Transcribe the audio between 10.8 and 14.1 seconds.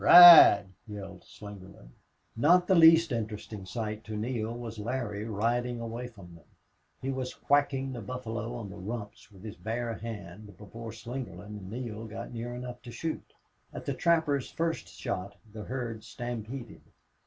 Slingerland and Neale got near enough to shoot. At the